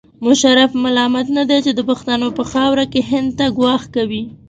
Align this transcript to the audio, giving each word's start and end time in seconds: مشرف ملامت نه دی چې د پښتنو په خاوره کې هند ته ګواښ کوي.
مشرف 0.27 0.71
ملامت 0.83 1.27
نه 1.37 1.43
دی 1.49 1.59
چې 1.65 1.71
د 1.75 1.79
پښتنو 1.89 2.27
په 2.37 2.43
خاوره 2.51 2.85
کې 2.91 3.01
هند 3.11 3.29
ته 3.39 3.45
ګواښ 3.57 3.83
کوي. 3.95 4.23